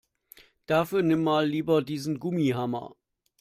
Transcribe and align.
Dafür 0.65 1.03
nimm 1.03 1.21
mal 1.23 1.47
lieber 1.47 1.83
diesen 1.83 2.19
Gummihammer. 2.19 2.95